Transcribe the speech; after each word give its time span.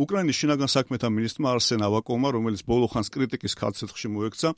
უკრაინის 0.00 0.38
შინაგან 0.40 0.70
საქმეთა 0.72 1.08
მინისტრმა 1.12 1.48
არსენ 1.60 1.82
ავაკოვმა, 1.84 2.28
რომელიც 2.32 2.60
ბოლო 2.64 2.86
ხანს 2.88 3.12
კრიტიკის 3.12 3.56
ქალცეცხლში 3.60 4.08
მოექცა, 4.08 4.48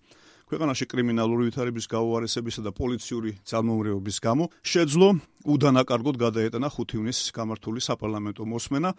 ქვეყანაში 0.52 0.86
კრიმინალური 0.86 1.48
ვითარების 1.48 1.88
გაუარესებისა 1.90 2.62
და 2.62 2.70
პოლიციური 2.76 3.30
ძალმომრევობის 3.50 4.18
გამო 4.22 4.44
შეძლო 4.62 5.08
უდანაკარგოდ 5.50 6.16
გადაეტანა 6.22 6.68
5 6.76 6.94
ივნისის 6.94 7.34
გამართული 7.34 7.80
საპარლამენტო 7.82 8.44
მოსმენა, 8.52 8.90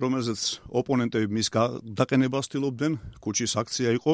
რომელზეც 0.00 0.40
ოპონენტები 0.80 1.28
მის 1.28 1.48
დაყენებას 1.98 2.48
ცდილობდნენ, 2.48 2.92
კუჩის 3.20 3.52
აქცია 3.60 3.90
იყო 4.00 4.12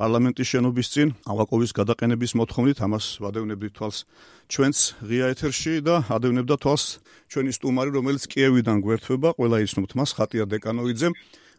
პარლამენტის 0.00 0.48
შენობის 0.48 0.88
წინ, 0.94 1.12
ავაკოვის 1.28 1.72
გადაყენების 1.76 2.32
მოთხოვნით, 2.40 2.78
ამას 2.80 3.06
ვადევნებდით 3.20 3.72
თვალს 3.76 3.98
ჩვენც 4.48 4.76
ღია 5.04 5.26
ეთერში 5.36 5.74
და 5.84 5.94
ადევნებდა 6.08 6.56
თვალს 6.56 6.84
ჩვენი 7.28 7.52
სტუმარი, 7.52 7.90
რომელიც 8.00 8.24
კიევიდან 8.32 8.80
გვერდება, 8.80 9.28
ყველა 9.36 9.56
იცნობთ 9.68 9.92
მას, 10.00 10.10
ხატია 10.16 10.44
დეკანოიძე, 10.48 11.08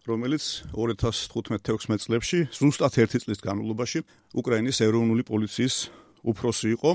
რომელიც 0.10 0.44
2015-16 0.74 2.02
წლებში, 2.08 2.40
ზუსტად 2.58 2.94
1 2.98 3.22
წლის 3.22 3.40
განმავლობაში, 3.46 4.00
უკრაინის 4.34 4.82
ეროვნული 4.90 5.24
პოლიციის 5.28 5.76
უფროსი 6.26 6.74
იყო. 6.74 6.92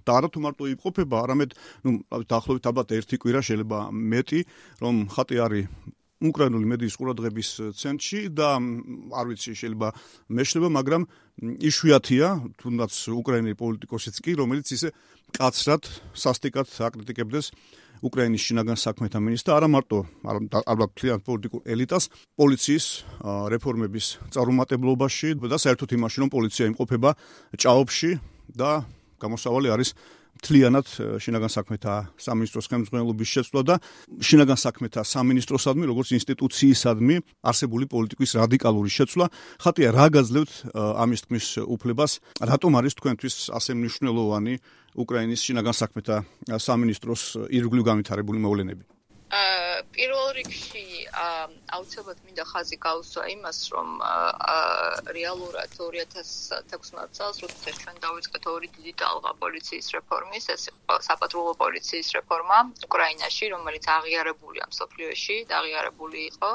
და 0.00 0.16
არა 0.16 0.28
თუ 0.32 0.40
მარტო 0.40 0.64
იმყოფება, 0.72 1.16
არამედ, 1.28 1.50
ну, 1.84 2.00
დაახლოებით 2.08 2.64
ალბათ 2.72 2.88
ერთი 2.96 3.16
კვირა 3.20 3.40
შეიძლება 3.44 3.78
მეტი, 3.92 4.40
რომ 4.80 4.94
ხატი 5.12 5.36
არის 5.44 5.68
უკრაინული 6.20 6.66
მედიის 6.68 6.94
ყურადღების 7.00 7.48
ცენტრში 7.80 8.20
და 8.36 8.60
არ 9.16 9.26
ვიცი 9.32 9.52
შეიძლება 9.56 9.88
მეშლება, 10.36 10.68
მაგრამ 10.76 11.02
იშვიათია, 11.64 12.28
თუნდაც 12.60 12.92
უკრაინელი 13.16 13.56
პოლიტიკოსიც 13.56 14.16
კი, 14.20 14.32
რომელიც 14.36 14.66
ისე 14.76 14.88
კაცრად 15.32 15.82
სასტიკად 16.12 16.68
აკრიტიკებდეს 16.68 17.46
უკრაინის 18.04 18.44
შინაგან 18.44 18.78
საქმეთა 18.80 19.18
მინისტრს, 19.20 19.56
არა 19.56 19.68
მარტო 19.72 19.98
ალბათ 20.72 20.90
ფლიან 20.96 21.20
პოლიტიკურ 21.24 21.60
ელიტას, 21.68 22.04
პოლიციის 22.36 22.86
რეფორმების 23.52 24.06
წარუმატებლობაში 24.32 25.28
და 25.40 25.56
საერთოდ 25.60 25.90
იმაში, 25.96 26.16
რომ 26.20 26.28
პოლიცია 26.32 26.64
იმყოფება 26.72 27.10
ჭაობში 27.60 28.10
და 28.56 28.70
გამოსავალი 29.20 29.68
არის 29.72 29.92
თლიანად 30.46 30.86
შინაგან 31.20 31.52
საქმეთა 31.52 31.94
სამინისტროს 32.20 32.66
ხელმძღვანელობის 32.70 33.28
შეცვლა 33.34 33.62
და 33.68 33.74
შინაგან 34.24 34.58
საქმეთა 34.64 35.00
სამინისტროსადმი 35.04 35.84
როგორც 35.90 36.08
ინსტიტუციისადმი 36.18 37.16
არსებული 37.44 37.84
პოლიტიკის 37.90 38.30
რადიკალური 38.40 38.90
შეცვლა. 38.90 39.26
ხათია 39.60 39.90
რა 39.94 40.06
გაძლევთ 40.16 40.52
ამის 40.74 41.20
თქმის 41.24 41.46
უფლებას? 41.64 42.12
რატომ 42.40 42.70
არის 42.80 42.92
თქვენთვის 42.98 43.34
ასე 43.54 43.72
მნიშვნელოვანი 43.76 44.54
უკრაინის 44.96 45.40
შინაგან 45.44 45.74
საქმეთა 45.76 46.16
სამინისტროს 46.58 47.22
ირგვლივ 47.52 47.84
განვითარებული 47.90 48.38
მოვლენები? 48.40 48.82
პირველ 49.94 50.28
რიგში 50.36 50.84
აუცილებლად 51.76 52.20
მინდა 52.26 52.44
ხაზი 52.50 52.76
გაუსვა 52.84 53.24
იმას, 53.34 53.58
რომ 53.74 53.88
რეალურად 55.16 55.74
2016 55.76 57.16
წელს, 57.18 57.40
როდესაც 57.44 57.76
ჩვენ 57.82 57.96
დავიწყეთ 58.04 58.44
ორი 58.52 58.68
დიდი 58.76 58.92
ტალღა 59.02 59.32
პოლიციის 59.42 59.86
რეფორმის, 59.96 60.44
ეს 60.54 60.62
იყო 60.70 60.98
საპატრულო 61.08 61.52
პოლიციის 61.62 62.08
რეფორმა 62.16 62.58
უკრაინაში, 62.88 63.50
რომელიც 63.54 63.84
აღიარებულია 63.96 64.64
მსოფლიოში, 64.72 65.36
აღიარებული 65.60 66.20
იყო 66.30 66.50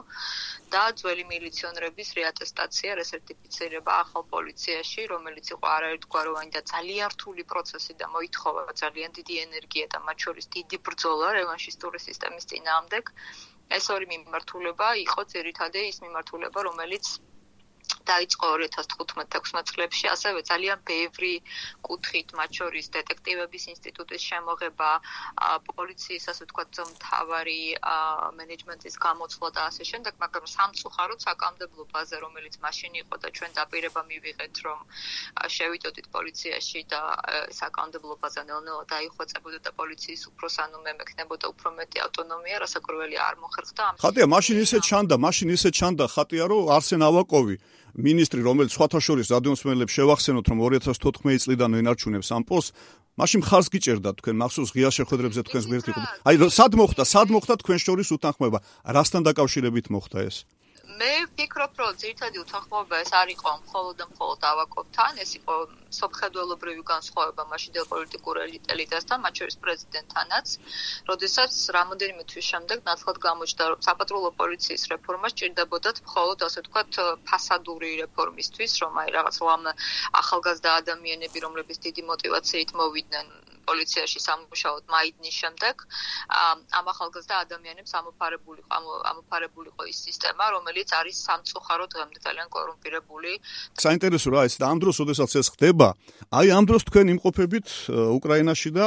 და 0.73 0.83
ძველი 0.99 1.23
მილიციონერების 1.31 2.09
რეატესტაცია, 2.19 2.95
რესერტიფიცირება 3.01 3.91
ახალ 4.03 4.23
პოლიციაში, 4.35 5.01
რომელიც 5.13 5.45
იყო 5.55 5.65
არაერთგვაროვანი 5.77 6.51
და 6.57 6.61
ძალიან 6.73 7.07
რთული 7.15 7.43
პროცესი 7.51 7.93
და 8.01 8.05
მოითხოვა 8.15 8.61
ძალიან 8.81 9.09
დიდი 9.19 9.35
ენერგია 9.45 9.85
და 9.93 9.99
მათ 10.07 10.17
შორის 10.25 10.45
დიდი 10.55 10.77
ბრძოლა 10.87 11.27
რევანშისტური 11.39 11.99
სისტემის 12.07 12.49
წინააღმდეგ. 12.51 13.04
ეს 13.77 13.89
ორი 13.95 14.07
მიმართულება 14.13 14.89
იყო 15.03 15.27
ძირითადად 15.35 15.93
ის 15.93 16.03
მიმართულება, 16.07 16.69
რომელიც 16.71 17.17
დაიწყო 18.05 18.47
2015-16 18.61 19.73
წლებში, 19.73 20.05
ასევე 20.15 20.39
ძალიან 20.45 20.77
ბევრი 20.85 21.33
კუთხით, 21.87 22.27
მათ 22.37 22.51
შორის 22.59 22.85
დეტექტივების 22.97 23.63
ინსტიტუტის 23.73 24.21
შემოღება, 24.29 24.89
პოლიციის 25.69 26.25
ასე 26.31 26.43
ვთქვათ, 26.45 26.73
მთავარი 26.95 27.61
მენეჯმენტის 28.39 28.95
გამოცვლა 29.05 29.49
და 29.57 29.61
ასე 29.69 29.83
შემდეგ, 29.91 30.13
მაგრამ 30.23 30.45
სამწუხაროდ 30.55 31.19
საკანონმდებლო 31.25 31.83
ბაზა, 31.93 32.17
რომელიც 32.25 32.55
მაშინ 32.65 32.91
იყო 33.01 33.15
და 33.25 33.27
ჩვენ 33.35 33.51
დაპირება 33.59 34.01
მივიღეთ, 34.09 34.55
რომ 34.65 34.79
შევიდოდით 35.55 36.07
პოლიციაში 36.15 36.79
და 36.93 37.01
საკანონმდებლო 37.59 38.15
ბაზა 38.21 38.41
ნელ-ნელა 38.49 38.83
დაიხვეწებოდა 38.93 39.59
და 39.65 39.71
პოლიციის 39.79 40.21
უფროსანო 40.29 40.77
მე 40.85 40.91
მექნებოდა 41.01 41.45
უფრო 41.53 41.69
მეტი 41.79 41.97
ავტონომია, 42.05 42.57
რასაკვირველი 42.63 43.17
არ 43.27 43.35
მოხერხდა. 43.41 43.83
ხატია, 44.05 44.25
მაშინ 44.35 44.57
ისე 44.65 44.77
ჩანდა, 44.87 45.15
მაშინ 45.25 45.47
ისე 45.57 45.69
ჩანდა 45.77 46.05
ხატია, 46.13 46.43
რომ 46.51 46.69
არსენ 46.77 47.01
ავაკოვი 47.09 47.55
მინისტრი, 47.95 48.41
რომელიც 48.43 48.71
სხვათა 48.75 48.99
შორის 48.99 49.31
რადიოსმენელებს 49.31 49.95
შევახსენოთ, 49.95 50.45
რომ 50.51 50.57
2014 50.65 51.43
წლიდან 51.45 51.71
ენარჩუნებს 51.79 52.29
ამ 52.35 52.43
პოსტს, 52.49 52.73
მაშინ 53.15 53.41
ხარს 53.47 53.67
გიჭერდა 53.71 54.09
თქვენ 54.19 54.35
მახსოვს 54.43 54.71
ღია 54.75 54.89
შეხვედრებზე 54.91 55.41
თქვენს 55.47 55.65
გვერდით 55.71 55.87
იყო. 55.95 56.01
აი, 56.27 56.35
სად 56.51 56.71
მოხდა, 56.75 57.03
სად 57.07 57.27
მოხდა 57.31 57.53
თქვენ 57.63 57.79
შორის 57.79 58.07
უთანხმოება? 58.11 58.59
რასთან 58.91 59.21
დაკავშირებით 59.23 59.87
მოხდა 59.87 60.17
ეს? 60.27 60.43
მე 60.99 61.11
ვფიქრობ, 61.27 61.79
რომ 61.81 61.95
ძირითადი 62.01 62.39
უთანხმოება 62.41 62.99
ეს 63.03 63.11
არ 63.19 63.31
იყო 63.33 63.51
მხოლოდ 63.61 63.95
და 64.01 64.05
მხოლოდ 64.11 64.45
ავაკობთან, 64.49 65.17
ეს 65.23 65.31
იყო 65.39 65.55
სოფხედველობრივი 65.97 66.83
განსხვავება 66.91 67.45
მაშინდელ 67.51 67.87
პოლიტიკურ 67.93 68.39
ელიტასთან, 68.75 69.23
მათ 69.25 69.41
შორის 69.41 69.57
პრეზიდენტთანაც, 69.65 70.53
როდესაც 71.11 71.57
რამოდენიმე 71.77 72.23
თვის 72.31 72.45
შემდეგ 72.51 72.85
ნათლად 72.89 73.19
გამოჩნდა, 73.27 73.69
რომ 73.73 73.83
საპატრულო 73.87 74.31
პოლიციის 74.41 74.87
რეფორმა 74.93 75.33
სჭირდებოდათ 75.35 76.03
მხოლოდ 76.07 76.47
ასე 76.47 76.65
ვთქვათ, 76.65 77.01
ფასადური 77.31 77.91
რეფორმისთვის, 78.03 78.77
რომ 78.85 79.01
აი 79.03 79.09
რაღაც 79.19 79.41
ლამ 79.49 79.67
ახალგაზრდა 80.21 80.77
ადამიანები, 80.81 81.45
რომლებიც 81.47 81.77
დიდი 81.87 82.07
мотиваციით 82.11 82.75
მოვიდნენ 82.83 83.35
პოლიციაში 83.69 84.19
სამუშაოდ 84.27 84.83
მაიდნის 84.95 85.35
შემდეგ 85.41 85.75
ამ 86.79 86.85
ახალგაზრდა 86.93 87.35
ადამიანებს 87.45 87.91
ამოფარებული 87.99 88.61
ამოფარებულიყო 89.11 89.83
ის 89.91 89.97
სისტემა 90.07 90.45
რომელიც 90.55 90.89
არის 90.99 91.17
სამწუხარო 91.27 91.85
დღემდე 91.93 92.19
ძალიან 92.27 92.47
კორუმპირებული. 92.55 93.31
საინტერესო 93.85 94.27
რა 94.33 94.41
ეს 94.49 94.55
და 94.61 94.65
ამ 94.71 94.77
დროს 94.83 94.97
ოდესაც 95.03 95.29
ეს 95.41 95.47
ხდება 95.53 95.87
აი 96.39 96.47
ამ 96.57 96.65
დროს 96.69 96.81
თქვენ 96.89 97.05
იმყოფებით 97.15 97.67
უკრაინაში 98.17 98.69
და 98.77 98.85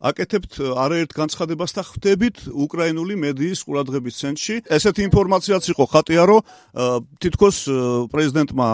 აკეთებთ 0.00 0.52
არაერთ 0.80 1.12
განცხადებას 1.12 1.76
და 1.76 1.82
ხვდებით 1.84 2.36
უკრაინული 2.48 3.14
მედიის 3.20 3.60
ყურადღების 3.68 4.14
ცენტრში. 4.16 4.56
ესეთი 4.72 5.02
ინფორმაციაც 5.12 5.64
იყო 5.76 5.84
ხატია, 5.92 6.22
რომ 6.24 6.40
თითქოს 7.20 7.56
პრეზიდენტმა 8.08 8.68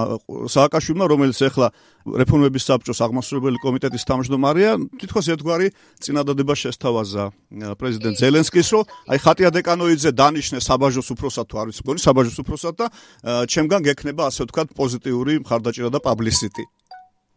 სააკაშვილმა, 0.54 1.04
რომელიც 1.10 1.38
ახლა 1.50 1.68
რეფორმების 2.06 2.62
საბჭოს 2.70 2.98
აღმასრულებელი 3.02 3.58
კომიტეტის 3.58 4.06
თავმჯდომარეა, 4.06 4.72
თითქოს 5.02 5.26
ერთგვარი 5.34 5.68
წინადადება 5.98 6.54
შესთავაზა 6.54 7.24
პრეზიდენტ 7.74 8.16
ზელენსკის, 8.22 8.68
რომ 8.70 8.84
აი 9.10 9.18
ხატია 9.18 9.50
დეკანოიძე 9.50 10.10
დანიშნე 10.14 10.58
საბაჟოს 10.62 11.10
უფროსად 11.10 11.46
თუ 11.50 11.54
არ 11.58 11.66
ვიცი, 11.74 11.82
გონი 11.82 12.00
საბაჟოს 12.06 12.38
უფროსად 12.46 12.74
და 12.78 12.86
ჩემგან 13.50 13.80
გექნება 13.82 14.30
ასე 14.30 14.46
ვთქვათ 14.46 14.68
პოზიტიური 14.78 15.42
მხარდაჭერა 15.42 15.90
და 15.90 16.00
პაბლისიტი. 16.06 16.75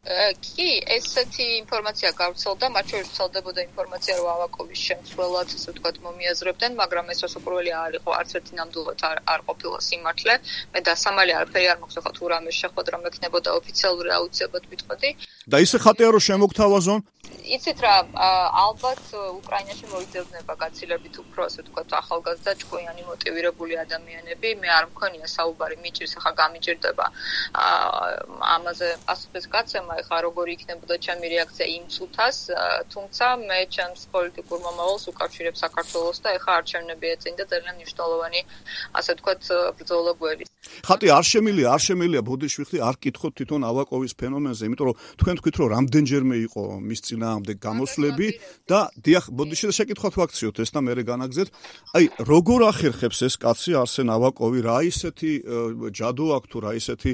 კი, 0.09 0.68
ესეთი 0.90 1.46
ინფორმაცია 1.62 2.09
გავრცელდა, 2.18 2.66
მათ 2.74 2.86
შორის 2.92 3.09
ვრცელდებოდა 3.09 3.62
ინფორმაცია, 3.70 4.14
რომ 4.18 4.30
ავაკოვის 4.34 4.81
შემცველად, 4.90 5.53
ასე 5.53 5.70
ვთქვათ, 5.70 5.96
მომიაზრებდნენ, 6.06 6.72
მაგრამ 6.81 7.06
ეს 7.14 7.20
რასაკვირველი 7.25 7.72
არ 7.78 7.92
იყო, 8.00 8.09
არც 8.19 8.31
ერთი 8.40 8.53
ნამდვილად 8.59 9.00
არ 9.09 9.18
არ 9.34 9.40
ყოფილა 9.50 9.78
სიმართლე. 9.90 10.34
მე 10.74 10.80
დასამალი 10.90 11.31
არაფერი 11.38 11.68
არ 11.74 11.78
მოხდა, 11.84 12.09
თუ 12.18 12.24
რამე 12.34 12.52
შეხვედრა 12.62 12.98
მექნებოდა 13.06 13.50
ოფიციალური 13.59 14.09
აუცილებლად 14.18 14.64
ვიტყოდი. 14.74 15.09
და 15.50 15.58
ისე 15.66 15.78
ხატია 15.78 16.09
რომ 16.09 16.24
შემოგთავაზონ? 16.30 17.00
იცით 17.56 17.80
რა, 17.84 17.96
ალბათ 18.64 19.04
უკრაინაში 19.42 19.86
მოიძებნება 19.94 20.54
გაცილებით 20.64 21.16
უფრო, 21.24 21.40
ასე 21.50 21.60
ვთქვათ, 21.66 21.90
ახალგაზრდა 22.02 22.52
ჭკვიანი 22.62 23.04
მოტივირებული 23.10 23.74
ადამიანები. 23.84 24.50
მე 24.62 24.70
არ 24.78 24.86
მქონია 24.94 25.28
საუბარი 25.36 25.78
მიჭირს, 25.84 26.13
ახლა 26.19 26.31
გამიჭირდება 26.42 27.06
ამაზე 28.56 28.88
პასუხის 29.07 29.46
გაცემა. 29.54 29.94
ეხლა 30.01 30.18
როგორი 30.28 30.51
იქნებოდა 30.57 30.96
ჩემი 31.06 31.25
რეაქცია 31.34 31.66
იმ 31.78 31.84
წუთას, 31.94 32.38
თუმცა 32.94 33.25
მე 33.50 33.60
ჩემს 33.75 34.01
პოლიტიკურ 34.13 34.60
მომავალს 34.66 35.06
უკავშირებ 35.12 35.56
საქართველოს 35.63 36.18
და 36.24 36.30
ეხლა 36.38 36.51
არჩევნები 36.60 37.06
ეწინ 37.13 37.34
და 37.40 37.46
ძალიან 37.51 37.75
მნიშვნელოვანი, 37.80 38.42
ასე 39.00 39.12
ვთქვათ, 39.16 39.42
ბრძოლა 39.78 40.13
გვერის. 40.19 40.48
ხატი 40.88 41.07
არ 41.18 41.25
შემილია, 41.34 41.68
არ 41.75 41.81
შემილია 41.88 42.22
ბოდიშვიხი 42.30 42.78
არ 42.90 42.96
კითხოთ 43.04 43.34
თვითონ 43.40 43.62
ავაკოვის 43.69 44.13
ფენომენზე, 44.19 44.63
იმიტომ 44.69 44.86
რომ 44.90 44.96
თქვენ 45.19 45.36
თქვით 45.40 45.56
რომ 45.60 45.68
რამდენჯერმე 45.75 46.36
იყო 46.48 46.63
მის 46.90 47.00
წინააღმდეგ 47.39 47.57
გამოსვლები 47.63 48.27
და 48.68 48.80
დიახ, 49.00 49.31
ბოდიშვიხი 49.31 49.75
შეკითხოთ 49.80 50.13
ვაქციოთ 50.19 50.56
ეს 50.59 50.69
და 50.75 50.80
მე 50.83 50.94
რეგანაგზეთ. 51.00 51.47
აი, 51.95 52.06
როგორ 52.27 52.59
ახერხებს 52.69 53.19
ეს 53.27 53.36
კაცი 53.39 53.71
არსენ 53.80 54.07
ავაკოვი, 54.12 54.59
რა 54.63 54.77
ისეთი 54.89 55.31
ჯადო 55.95 56.27
აქვს 56.36 56.50
თუ 56.51 56.57
რა 56.59 56.71
ისეთი 56.80 57.12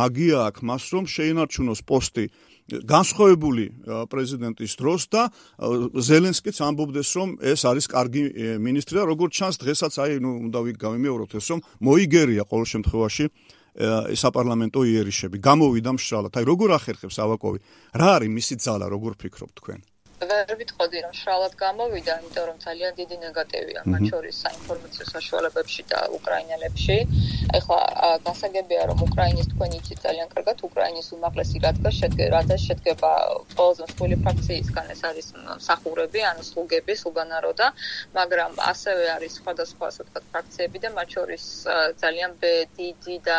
მაგია 0.00 0.38
აქვს? 0.48 0.60
მას 0.64 0.82
რომ 0.94 1.04
შეინარჩუნოს 1.10 1.80
პოსტი 1.84 2.24
განსხვავებული 2.70 3.64
პრეზიდენტის 4.06 4.72
დროს 4.78 5.02
და 5.10 5.22
ზელენსკიც 5.90 6.56
ამბობდეს 6.62 7.08
რომ 7.18 7.28
ეს 7.42 7.66
არის 7.66 7.86
კარგი 7.90 8.22
მინისტრი 8.62 8.94
და 8.94 9.04
როგორც 9.10 9.32
ჩანს 9.34 9.56
დღესაც 9.58 9.92
აი 9.98 10.22
ნუ 10.22 10.30
უნდა 10.46 10.58
ვიგავიმეოროთ 10.70 11.34
ეს 11.34 11.46
რომ 11.50 11.60
მოიგერია 11.82 12.46
ყოველ 12.46 12.66
შემთხვევაში 12.70 13.26
საპარლამენტო 13.80 14.80
იერიშები. 14.90 15.36
გამოვიდა 15.40 15.90
მშრალად. 15.96 16.32
აი 16.36 16.44
როგორ 16.44 16.68
ახერხებს 16.76 17.16
ავაკოვი? 17.24 17.58
რა 17.96 18.08
არის 18.20 18.30
მისი 18.36 18.54
ძალა 18.60 18.86
როგორ 18.92 19.12
ფიქრობთ 19.20 19.54
თქვენ 19.60 19.80
ვერ 20.20 20.52
ვიტყოდი 20.60 20.98
რომ 21.04 21.12
შრალად 21.16 21.52
გამოვიდა, 21.60 22.14
იმიტომ 22.20 22.44
რომ 22.48 22.56
ძალიან 22.64 22.92
დიდი 23.00 23.16
ნეგატივია 23.24 23.80
მათ 23.92 24.02
შორის 24.10 24.40
საინფორმაციო 24.44 25.04
საშუალებებში 25.10 25.82
და 25.92 26.00
უკრაინელებში. 26.16 26.96
ეხლა 27.58 27.78
გასაგებია 28.26 28.82
რომ 28.90 28.98
უკრაინის 29.08 29.48
თქვენ 29.52 29.70
იცით 29.80 29.98
ძალიან 30.06 30.28
კარგად 30.34 30.58
უკრაინის 30.68 31.08
უმაღლესი 31.16 31.56
რადგან 31.64 31.92
შედგება, 32.00 32.30
რადგან 32.36 32.60
შედგება 32.66 33.10
ყველაზე 33.56 33.82
მსხვილი 33.88 34.16
ფრაქციისგან 34.24 34.86
ეს 34.94 35.00
არის 35.08 35.26
სახურები, 35.68 36.20
ანუ 36.30 36.42
სლუგები, 36.50 36.92
სულგანაროდა, 37.02 37.66
მაგრამ 38.18 38.52
ასევე 38.70 39.04
არის 39.16 39.32
სხვადასხვა 39.40 39.84
ასე 39.90 40.00
ვთქვათ 40.04 40.24
ფრაქციები 40.32 40.78
და 40.84 40.88
მათ 41.00 41.08
შორის 41.16 41.44
ძალიან 42.02 42.30
დიდი 42.76 43.16
და 43.24 43.38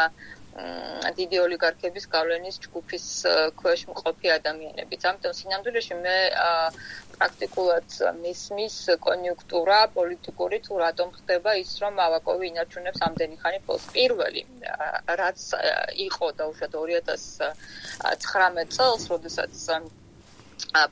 დიდი 1.17 1.37
ოლიგარქების 1.41 2.05
გავლენის 2.11 2.55
ჯგუფის 2.63 3.05
ქვეშ 3.59 3.81
მყოფი 3.91 4.27
ადამიანებიც. 4.37 5.01
ამიტომ 5.11 5.33
სინამდვილეში 5.39 5.95
მე 6.05 6.17
პრაქტიკულად 7.15 7.89
მისმის 8.23 8.75
კონიუნქტურა 9.05 9.79
პოლიტიკური 9.95 10.57
თუ 10.67 10.73
რატომ 10.83 11.07
ხდება 11.17 11.51
ის 11.63 11.71
რომ 11.83 12.01
ავაკოვი 12.07 12.45
ინარჩუნებს 12.51 12.99
ამდენი 13.07 13.35
ხანი 13.43 13.59
პოს 13.67 13.83
პირველი 13.95 14.41
რაც 15.21 15.39
იყო 16.07 16.27
და 16.37 16.43
უშუალოდ 16.51 17.07
2019 17.11 18.75
წელს, 18.75 19.03
როდესაც 19.13 19.53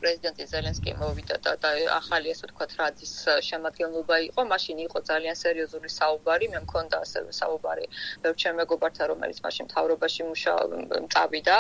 პრეზიდენტი 0.02 0.46
ზელენსკი 0.54 0.92
მოვიდა 1.02 1.36
და 1.46 1.54
და 1.64 1.70
ახალი 2.00 2.34
ასე 2.34 2.44
ვთქვათ 2.50 2.72
რადის 2.80 3.14
შემადგენლობა 3.50 4.16
იყო, 4.30 4.42
მაშინ 4.54 4.78
იყო 4.86 4.98
ძალიან 5.10 5.36
სერიოზული 5.44 5.90
საუბარი, 6.00 6.46
მე 6.54 6.60
მქონდა 6.66 6.96
ასევე 7.06 7.32
საუბარი 7.42 7.86
ბევრ 8.24 8.36
ჩემ 8.42 8.56
მეგობართან, 8.62 9.06
რომელიც 9.12 9.40
მაშინ 9.46 9.64
მთავრობაში 9.70 10.22
მუშაობდა, 10.30 11.58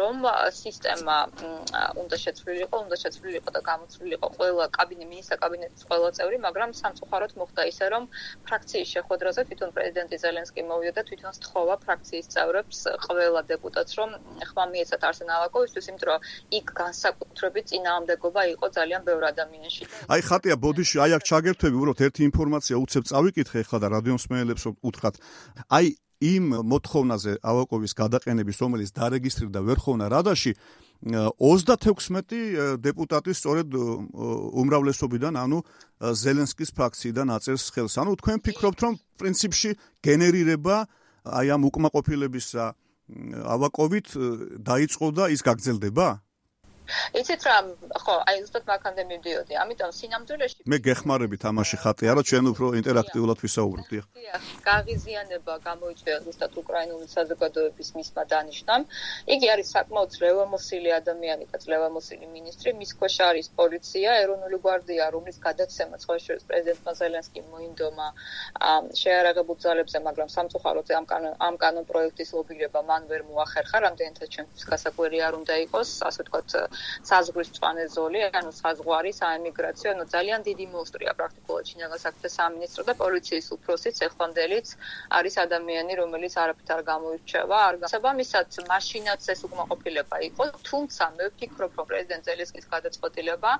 რომ 0.00 0.16
სისტემა 0.62 1.16
უნდა 2.02 2.16
შეცვლილიყო, 2.24 2.76
უნდა 2.86 2.96
შეცვლილიყო 3.02 3.50
და 3.56 3.60
გამოცვლილიყო 3.70 4.26
ყველა 4.36 4.66
კაბინეტ 4.78 5.08
მინისტრთა 5.12 5.36
კაბინეტის 5.42 5.82
ყველა 5.88 6.10
წევრი, 6.16 6.36
მაგრამ 6.46 6.70
სამწუხაროდ 6.80 7.32
მოხდა 7.40 7.62
ისე, 7.72 7.86
რომ 7.94 8.04
ფრაქციის 8.46 8.88
შეხვედრაზე 8.96 9.40
თვითონ 9.48 9.70
პრეზიდენტი 9.76 10.16
ზელენსკი 10.24 10.62
მოვიდა 10.70 10.92
და 10.96 11.02
თვითონ 11.08 11.32
სთხოვა 11.38 11.74
ფრაქციის 11.84 12.26
წევრებს 12.34 12.78
ყველა 13.06 13.40
დეპუტატს, 13.52 13.92
რომ 14.00 14.10
ხმა 14.48 14.64
მიეცათ 14.72 15.02
არსენ 15.10 15.28
ავაკოვისთვის, 15.36 15.88
იმიტომ 15.90 16.08
რომ 16.10 16.20
იქ 16.58 16.66
განსაკუთრებით 16.82 17.15
საკუთრებით 17.16 17.64
წინააღმდეგობა 17.70 18.42
იყო 18.52 18.66
ძალიან 18.76 19.02
ბევრ 19.08 19.22
ადამიანში. 19.32 19.82
აი 20.12 20.20
ხატია 20.28 20.56
ბოდიში, 20.56 20.96
აი 21.04 21.10
აქ 21.16 21.22
ჩაგერთვები, 21.30 21.76
უბრალოდ 21.76 22.00
ერთი 22.06 22.22
ინფორმაცია 22.30 22.76
უცებ 22.76 23.04
წავიკითხე 23.10 23.60
ხა 23.68 23.78
და 23.80 23.88
რადიოსმენელებს 23.96 24.64
უთხრათ. 24.84 25.14
აი 25.76 25.86
იმ 26.16 26.44
მოთხოვნაზე 26.64 27.32
ავაკოვის 27.44 27.92
გადაყენების, 27.92 28.56
რომელიც 28.64 28.90
დარეგისტრირდა 28.96 29.60
ვერხოვნა 29.68 30.06
რადაში 30.08 30.52
36 31.04 32.80
დეპუტატი 32.80 33.32
სწორედ 33.36 33.68
უმრავლესობიდან, 34.62 35.34
ანუ 35.36 35.58
ზელენსკის 36.00 36.70
ფრაქციიდან 36.72 37.26
აწერს 37.36 37.68
ხელს. 37.68 37.94
ანუ 38.00 38.16
თქვენ 38.16 38.38
ფიქრობთ, 38.40 38.78
რომ 38.80 38.94
პრინციპში 39.20 39.70
გენერირება 40.00 40.76
აი 41.36 41.46
ამ 41.52 41.62
უკმაყოფილების 41.68 42.48
ავაკოვით 43.44 44.08
დაიწყო 44.64 45.06
და 45.12 45.24
ის 45.30 45.40
გაგრძელდება? 45.44 46.25
იცით 47.20 47.42
რა 47.46 47.56
ხო 48.04 48.14
აი 48.30 48.36
ზუსტად 48.42 48.64
მაგამდე 48.70 49.02
მივდიოდი. 49.10 49.52
ამიტომ 49.62 49.90
სინამდვილეში 49.98 50.56
მე 50.72 50.78
გეხმარებით 50.86 51.42
ამაში 51.50 51.76
ხატი 51.82 52.04
არა 52.12 52.22
ჩვენ 52.30 52.44
უფრო 52.52 52.66
ინტერაქტიულად 52.80 53.38
ვისაუბრებთ 53.46 53.90
დიახ 53.92 54.42
გაღიზიანება 54.70 55.54
გამოიწვია 55.68 56.16
ზუსტად 56.26 56.52
უკრაინული 56.62 57.06
საზოგადოების 57.16 57.88
მისმა 57.96 58.22
დანიშნამ. 58.32 58.82
იგი 59.34 59.46
არის 59.54 59.68
საკმაოდ 59.76 60.10
ლევამოსილი 60.22 60.90
ადამიანი 61.00 61.44
და 61.52 61.58
ლევამოსილი 61.72 62.26
ministri 62.36 62.70
მის 62.80 62.90
ქვეშ 62.98 63.16
არის 63.30 63.46
პოლიცია 63.60 64.10
ეროვნული 64.22 64.56
გვარდია 64.64 65.04
რომლის 65.16 65.38
გადაცემა 65.46 65.96
ცხოვრების 66.02 66.44
პრეზიდენტმა 66.48 66.92
ზელენსკიმ 67.00 67.46
მოინდომა 67.54 68.06
შეარაღებულ 69.02 69.56
ძალებზე 69.64 69.98
მაგრამ 70.08 70.28
სამწუხაროდ 70.36 70.86
ამ 71.00 71.06
კანონ 71.12 71.34
ამ 71.48 71.54
კანონ 71.62 71.84
პროექტის 71.90 72.30
ლობირება 72.36 72.80
მან 72.90 73.02
ვერ 73.10 73.22
მოახერხა. 73.30 73.76
რამდენადაც 73.86 74.28
ჩვენთვის 74.34 74.64
გასაკვირი 74.70 75.18
არ 75.26 75.34
უნდა 75.40 75.54
იყოს. 75.66 75.88
ასე 76.08 76.20
ვთქვათ 76.26 76.48
საზღვრის 77.10 77.50
წვანე 77.56 77.84
ზოლი, 77.96 78.20
ანუ 78.40 78.52
საზღვარი, 78.60 79.12
საემიგრაციო, 79.20 79.88
ანუ 79.94 80.04
ძალიან 80.14 80.40
დიდი 80.48 80.66
მონსტრია 80.74 81.12
პრაქტიკულად 81.18 81.64
შინაგან 81.70 82.00
საქმეთა 82.04 82.30
სამინისტრო 82.36 82.82
და 82.88 82.94
პოლიციის 83.02 83.46
უფროსიც 83.56 83.96
ეხლანდელიც 84.08 84.66
არის 85.18 85.34
ადამიანი, 85.46 85.92
რომელიც 86.02 86.34
არაფრით 86.42 86.70
არ 86.76 86.82
გამოირჩევა, 86.90 87.56
არ 87.68 87.74
გასაბამისად, 87.84 88.46
მაშინაც 88.72 89.22
ეს 89.34 89.40
უკმაყოფილება 89.46 90.16
იყო, 90.28 90.44
თუმცა 90.68 91.04
მე 91.16 91.24
ვფიქრობ, 91.30 91.70
რომ 91.78 91.86
პრეზიდენტ 91.90 92.22
ზელენსკის 92.28 92.66
გადაწყვეტილება 92.74 93.50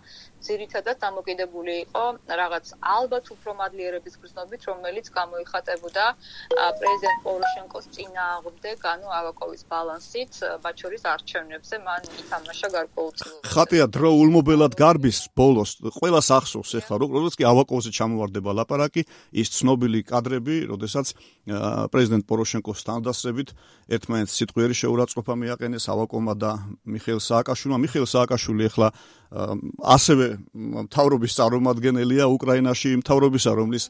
ძირითადად 0.47 0.97
დამოკიდებული 1.07 1.75
იყო 1.87 2.05
რაღაც 2.41 2.67
ალბათ 2.97 3.27
უფრო 3.35 3.51
მადლიერების 3.61 4.15
გრძნობით, 4.23 4.63
რომელიც 4.71 5.07
გამოიხატებოდა 5.19 6.05
პრეზიდენტ 6.81 7.19
პოროშენკოს 7.27 7.87
წინააღმდეგ, 7.97 8.79
ანუ 8.93 9.07
ავაკოვის 9.21 9.63
ბალანსით, 9.73 10.33
მათ 10.65 10.75
შორის 10.83 11.03
არჩევნებზე, 11.15 11.77
მან 11.87 12.03
ითამაშა 12.23 12.69
გარკვეულ 12.77 13.06
ხატია 13.47 13.87
დრო 13.93 14.11
ულმობელად 14.17 14.75
გარბის 14.79 15.19
ბოლოს 15.37 15.77
ყოველას 15.97 16.29
ახსოვს 16.37 16.71
ეხლა 16.81 16.99
როგორც 17.03 17.35
კი 17.39 17.45
ავაკოვზე 17.49 17.91
ჩამოვარდება 17.97 18.51
ლაპარაკი 18.59 19.05
ის 19.43 19.53
ცნობილი 19.57 20.01
კადრები 20.09 20.57
როდესაც 20.71 21.13
პრეზიდენტ 21.93 22.25
პოროშენკოს 22.27 22.85
თანადასწრებით 22.87 23.53
ერთმანეთს 23.97 24.37
სიტყვიერი 24.41 24.75
შეურაცხყოფა 24.81 25.35
მიაყენეს 25.43 25.85
ავაკოვმა 25.95 26.35
და 26.37 26.51
მიხეილ 26.85 27.21
სააკაშვილმა. 27.23 27.79
მიხეილ 27.87 28.07
სააკაშვილი 28.11 28.63
ეხლა 28.71 28.89
ასევე 29.97 30.27
მთავრობის 30.87 31.33
წარმომადგენელია 31.39 32.25
უკრაინაში 32.37 32.91
მთავრობისა 33.03 33.53
რომლის 33.59 33.85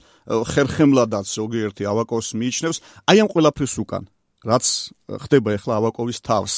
ხერხემლადაც 0.52 1.26
ზოგიერთი 1.26 1.82
ავაკოვს 1.92 2.28
მიიჩნევს. 2.40 2.78
აი 3.08 3.16
ამ 3.24 3.28
ყველაფრის 3.32 3.74
უკან 3.80 4.02
რაც 4.46 4.64
ხდება 5.26 5.48
ეხლა 5.56 5.72
ავაკოვის 5.80 6.18
თავს 6.22 6.54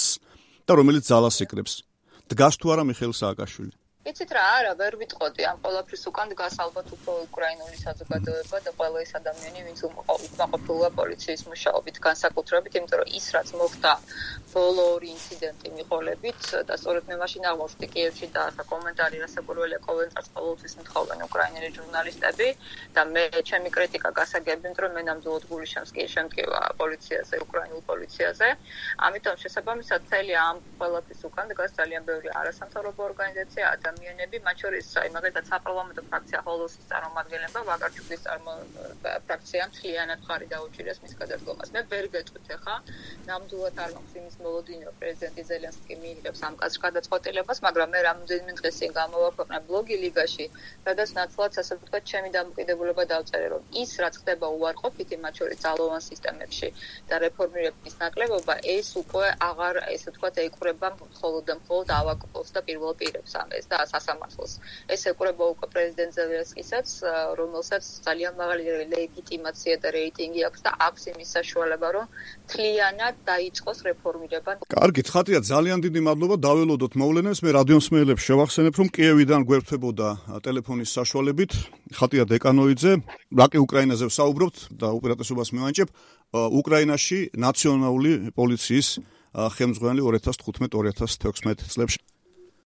და 0.69 0.73
რომელიც 0.77 1.05
ძალას 1.09 1.41
იკრებს 1.47 1.88
დგას 2.29 2.61
თუ 2.61 2.75
არა 2.75 2.85
მიხეილ 2.89 3.15
სააკაშვილი 3.21 3.75
იცით 4.09 4.31
რა 4.33 4.43
არა 4.57 4.73
ვერ 4.81 4.95
ვიტყოდი 5.01 5.45
ამ 5.51 5.59
ყოლაფრის 5.65 6.05
უკან 6.09 6.31
დგას 6.33 6.55
ალბათ 6.65 6.87
უფრო 6.97 7.13
უკრაინული 7.29 7.77
საზოგადოება 7.77 8.59
და 8.65 8.71
ყველა 8.79 9.01
ის 9.05 9.13
ადამიანი 9.19 9.65
ვინც 9.67 9.81
უკმაყოფილოა 9.89 10.89
პოლიციის 11.01 11.43
მუშაობით 11.53 11.97
განსაკუთრებით 12.07 12.79
იმიტომ 12.81 13.03
რომ 13.03 13.11
ის 13.19 13.27
რაც 13.37 13.49
მოხდა 13.61 13.93
ბოლო 14.55 14.85
ორი 14.95 15.09
ინციდენტი 15.13 15.73
მიყოლებით 15.77 16.41
და 16.71 16.79
სწორედ 16.81 17.05
მე 17.13 17.19
მაშინ 17.23 17.49
აღმოჩნდი 17.53 17.87
კიევში 17.93 18.31
და 18.33 18.41
ახლა 18.49 18.65
კომენტარი 18.73 19.21
რასაკვირველია 19.25 19.81
კომენტარს 19.89 20.33
ყოველთვის 20.39 20.75
მთხოვენ 20.81 21.19
უკრაინელი 21.29 21.69
ჟურნალისტები 21.77 22.49
და 22.97 23.03
მე 23.13 23.25
ჩემი 23.51 23.69
კრიტიკა 23.77 24.11
გასაგები 24.21 24.67
იმიტომ 24.69 24.85
რომ 24.89 24.97
მე 24.97 25.03
ნამდვილად 25.11 25.45
გული 25.53 25.69
შენს 25.75 25.91
კი 25.93 26.09
შემდგება 26.17 26.61
პოლიციაზე 26.81 27.35
უკრაინულ 27.45 27.83
პოლიციაზე. 27.93 28.49
ამიტომ 29.09 29.37
შესაბამისად 29.45 30.01
წელი 30.09 30.33
ამ 30.49 30.57
ყოლაფრის 30.81 31.21
უკან 31.29 31.47
დგას 31.53 31.71
ძალიან 31.79 32.03
ბევრი 32.09 32.29
არასამთავრობო 32.41 33.03
ორგანიზაცია 33.11 33.65
ადამიანი 33.77 33.98
ადამიანები, 33.99 34.39
მათ 34.47 34.57
შორის 34.63 34.87
აი 35.01 35.09
მაგალითად 35.15 35.45
საპარლამენტო 35.51 36.03
ფრაქცია 36.09 36.41
ჰოლოსის 36.47 36.85
წარმომადგენლება 36.91 37.61
ვაგარჩუკის 37.69 38.23
ფრაქციამ 39.27 39.71
მთლიანად 39.73 40.21
ხარი 40.27 40.47
დაუჭირეს 40.53 40.99
მის 41.03 41.15
გადადგომას. 41.21 41.69
მე 41.75 41.81
ვერ 41.91 42.07
გეტყვით 42.15 42.47
ახლა, 42.57 42.77
ნამდვილად 43.29 43.77
არ 43.85 43.91
მაქვს 43.97 44.15
იმის 44.19 44.37
მოლოდინო 44.45 44.91
პრეზიდენტი 45.01 45.43
ზელენსკი 45.51 45.95
მიიღებს 46.03 46.41
ამ 46.47 46.55
კაცს 46.63 46.83
გადაწყვეტილებას, 46.85 47.59
მაგრამ 47.67 47.89
მე 47.95 48.01
რამდენიმე 48.09 48.53
დღეს 48.59 48.75
წინ 48.79 48.91
გამოვაქვეყნა 49.01 49.59
ბლოგი 49.69 49.97
ლიგაში, 50.05 50.47
სადაც 50.87 51.09
ნაცვლად 51.19 51.53
ასე 51.59 51.75
ვთქვათ, 51.79 52.05
ჩემი 52.13 52.29
დამოკიდებულება 52.39 53.03
დავწერე, 53.13 53.47
რომ 53.55 53.63
ის 53.83 53.91
რაც 54.03 54.15
ხდება 54.23 54.47
უარყოფითი 54.59 55.17
მათ 55.25 55.35
შორის 55.43 55.59
ძალოვან 55.67 56.03
სისტემებში 56.11 56.69
და 57.11 57.15
რეფორმირების 57.27 57.95
ნაკლებობა, 58.03 58.55
ეს 58.79 58.89
უკვე 59.03 59.27
აღარ 59.51 59.75
ესე 59.95 60.09
ვთქვათ, 60.13 60.35
ეკვრება 60.49 60.89
მხოლოდ 61.03 61.45
და 61.49 61.55
მხოლოდ 61.61 61.89
ავაკოვს 61.99 62.51
და 62.55 62.61
პირველ 62.69 62.93
პირებს 63.01 63.33
ამ 63.43 63.49
ეს 63.59 63.67
და 63.69 63.88
სასამართლოს. 63.93 64.53
ეს 64.95 65.03
ეკვრება 65.13 65.45
უკვე 65.53 65.67
პრეზიდენტ 65.73 66.13
ზელენსკისაც, 66.19 66.89
რომელსაც 67.41 67.85
ძალიან 68.07 68.33
მაღალი 68.41 68.63
ლეგიტიმაცია 68.95 69.75
და 69.83 69.89
რეიტინგი 69.99 70.41
აქვს 70.49 70.61
და 70.67 70.71
აქვს 70.89 71.03
იმის 71.13 71.29
საშუალება, 71.37 71.89
რომ 71.97 72.07
თლიანად 72.53 73.15
დაიწყოს 73.31 73.79
რეფორმირება. 73.89 74.51
კარგით, 74.77 75.07
ხათია, 75.15 75.39
ძალიან 75.53 75.79
დიდი 75.87 76.01
მადლობა. 76.09 76.35
დაველოდოთ 76.49 76.93
მოვლენებს. 77.01 77.39
მე 77.45 77.51
რადიოსმეელებს 77.59 78.23
შევახსენებ, 78.29 78.75
რომ 78.79 78.89
კიევიდან 78.97 79.41
გვერდთებოდა 79.49 80.09
ტელეფონის 80.45 80.91
საშუალებით 80.99 81.53
ხათია 81.99 82.25
დეკანოიძე, 82.33 82.93
რაკი 83.41 83.59
უკრაინაზე 83.65 84.05
ვსაუბრობთ 84.11 84.57
და 84.81 84.89
უპირატესობას 84.99 85.49
მივანიჭებ 85.57 85.89
უკრაინაში 86.35 87.19
ნაციონალური 87.41 88.13
პოლიციის 88.37 88.89
ხელმძღვანელი 89.57 90.03
2015-2016 90.05 91.69
წლებში. 91.73 91.99